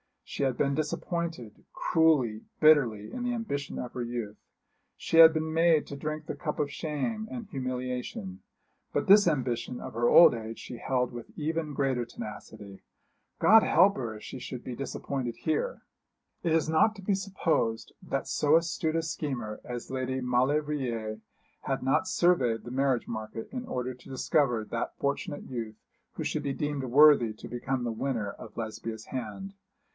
She 0.25 0.41
had 0.43 0.57
been 0.57 0.73
disappointed, 0.75 1.63
cruelly, 1.73 2.41
bitterly, 2.59 3.11
in 3.11 3.21
the 3.23 3.33
ambition 3.33 3.77
of 3.77 3.91
her 3.93 4.01
youth. 4.01 4.37
She 4.97 5.17
had 5.17 5.31
been 5.33 5.53
made 5.53 5.85
to 5.87 5.95
drink 5.97 6.25
the 6.25 6.33
cup 6.35 6.57
of 6.57 6.71
shame 6.71 7.27
and 7.29 7.45
humiliation. 7.51 8.41
But 8.93 9.01
to 9.01 9.05
this 9.07 9.27
ambition 9.27 9.79
of 9.79 9.93
her 9.93 10.07
old 10.07 10.33
age 10.33 10.57
she 10.57 10.77
held 10.77 11.11
with 11.11 11.27
even 11.37 11.73
greater 11.73 12.05
tenacity. 12.05 12.81
God 13.39 13.61
help 13.61 13.97
her 13.97 14.15
if 14.15 14.23
she 14.23 14.39
should 14.39 14.63
be 14.63 14.73
disappointed 14.73 15.35
here! 15.35 15.81
It 16.43 16.53
is 16.53 16.67
not 16.69 16.95
to 16.95 17.03
be 17.03 17.13
supposed 17.13 17.91
that 18.01 18.25
so 18.25 18.55
astute 18.55 18.95
a 18.95 19.03
schemer 19.03 19.59
as 19.65 19.91
Lady 19.91 20.19
Maulevrier 20.21 21.19
had 21.63 21.83
not 21.83 22.07
surveyed 22.07 22.63
the 22.63 22.71
marriage 22.71 23.07
market 23.07 23.49
in 23.51 23.65
order 23.67 23.93
to 23.93 24.09
discover 24.09 24.63
that 24.63 24.97
fortunate 24.97 25.43
youth 25.43 25.75
who 26.13 26.23
should 26.23 26.41
be 26.43 26.53
deemed 26.53 26.85
worthy 26.85 27.33
to 27.33 27.47
become 27.47 27.83
the 27.83 27.91
winner 27.91 28.31
of 28.31 28.57
Lesbia's 28.57 29.07
hand. 29.07 29.53